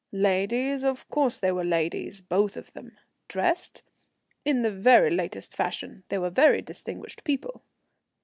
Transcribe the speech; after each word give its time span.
Ladies? 0.11 0.83
Of 0.83 1.07
course 1.09 1.39
they 1.39 1.51
were 1.51 1.63
ladies, 1.63 2.21
both 2.21 2.57
of 2.57 2.73
them. 2.73 2.97
Dressed? 3.27 3.83
In 4.43 4.63
the 4.63 4.71
very 4.71 5.11
latest 5.11 5.55
fashion. 5.55 6.05
They 6.09 6.17
were 6.17 6.31
very 6.31 6.63
distinguished 6.63 7.23
people. 7.23 7.61